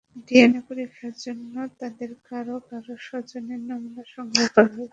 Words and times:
DNA 0.27 0.61
পরীক্ষার 0.67 1.13
জন্য 1.25 1.45
তাঁদের 1.79 2.11
কারও 2.27 2.57
কারও 2.69 2.93
স্বজনের 3.07 3.61
নমুনা 3.69 4.03
সংগ্রহ 4.13 4.45
করা 4.47 4.69
হয়েছে। 4.69 4.89